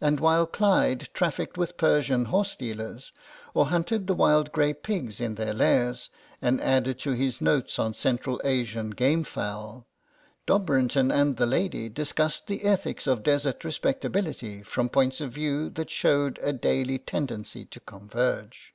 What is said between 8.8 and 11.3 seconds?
game fowl, Dobrinton